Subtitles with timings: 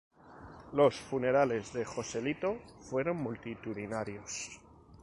[0.73, 4.59] Los funerales de Joselito fueron multitudinarios.